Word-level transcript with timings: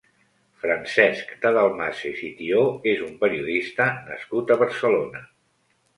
Francesc 0.61 1.33
de 1.43 1.51
Dalmases 1.57 2.23
i 2.29 2.31
Thió 2.39 2.63
és 2.95 3.03
un 3.09 3.13
periodista 3.25 3.91
nascut 4.11 4.55
a 4.57 4.59
Barcelona. 4.63 5.27